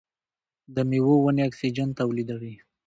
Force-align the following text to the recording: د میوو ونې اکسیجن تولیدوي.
د 0.75 0.77
میوو 0.89 1.15
ونې 1.23 1.43
اکسیجن 1.49 1.89
تولیدوي. 1.99 2.53